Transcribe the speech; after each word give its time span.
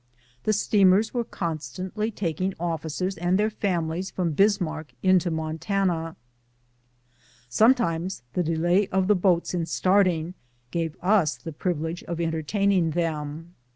The 0.45 0.51
steamers 0.53 1.13
were 1.13 1.23
constant 1.23 1.95
ly 1.95 2.09
taking 2.09 2.55
officers 2.59 3.17
and 3.19 3.37
their 3.37 3.51
families 3.51 4.09
from 4.09 4.31
Bismarck 4.31 4.93
into 5.03 5.29
Montana. 5.29 6.15
Sometimes 7.47 8.23
the 8.33 8.41
delay 8.41 8.87
of 8.87 9.05
the 9.07 9.13
boats 9.15 9.53
in 9.53 9.67
starting 9.67 10.33
gave 10.71 10.95
us 11.03 11.37
the 11.37 11.53
privilege 11.53 12.01
of 12.05 12.19
entertaining 12.19 12.89
them. 12.89 13.53